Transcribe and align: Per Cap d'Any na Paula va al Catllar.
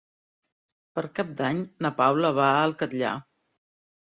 Per 0.99 1.03
Cap 1.19 1.29
d'Any 1.41 1.61
na 1.87 1.91
Paula 2.01 2.33
va 2.41 2.49
al 2.63 2.75
Catllar. 2.81 3.13